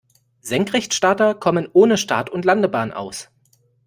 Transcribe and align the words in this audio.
Senkrechtstarter 0.39 1.35
kommen 1.35 1.69
ohne 1.73 1.95
Start- 1.97 2.31
und 2.31 2.43
Landebahn 2.43 2.91
aus. 2.91 3.29